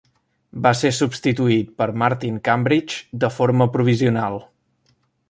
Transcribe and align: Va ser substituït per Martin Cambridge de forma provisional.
Va 0.67 0.71
ser 0.77 0.89
substituït 0.99 1.69
per 1.81 1.87
Martin 2.03 2.39
Cambridge 2.49 3.23
de 3.25 3.33
forma 3.39 3.69
provisional. 3.77 4.41